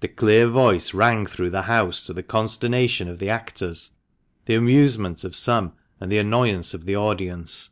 [0.00, 3.92] The clear voice rang through the house to the consternation of the actors,
[4.46, 7.70] the amusement of some, and the annoyance of the audience.